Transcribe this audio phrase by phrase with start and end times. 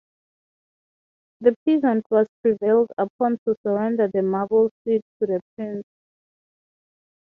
[1.41, 5.85] The peasant was prevailed upon to surrender the marble seat to the prince.